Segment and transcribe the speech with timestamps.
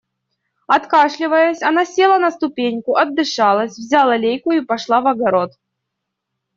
[0.65, 5.51] Откашливаясь, она села на ступеньку, отдышалась, взяла лейку и пошла в огород.